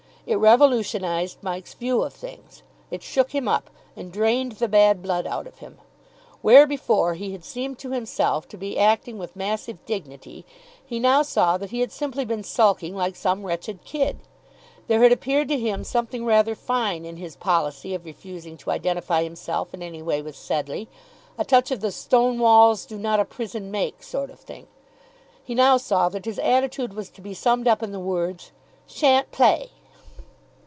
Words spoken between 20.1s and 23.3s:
with Sedleigh, a touch of the stone walls do not a